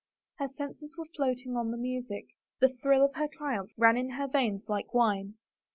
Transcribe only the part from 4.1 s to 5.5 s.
her veins like wine.